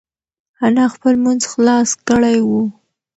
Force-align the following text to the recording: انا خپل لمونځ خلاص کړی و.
انا 0.65 0.85
خپل 0.93 1.13
لمونځ 1.17 1.41
خلاص 1.51 1.89
کړی 2.07 2.37
و. 2.43 2.49